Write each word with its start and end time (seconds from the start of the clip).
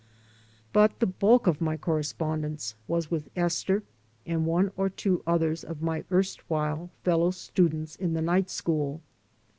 But 0.73 0.99
the 0.99 1.05
bulk 1.05 1.45
of 1.45 1.61
my 1.61 1.77
correspondence 1.77 2.73
was 2.87 3.11
with 3.11 3.29
Esther 3.35 3.83
and 4.25 4.47
one 4.47 4.71
or 4.75 4.89
two 4.89 5.21
others 5.27 5.63
of 5.63 5.83
my 5.83 6.05
erstwhile 6.11 6.89
fellow 7.03 7.29
students 7.29 7.97
in 7.97 8.13
the 8.15 8.21
night 8.23 8.49
school. 8.49 9.01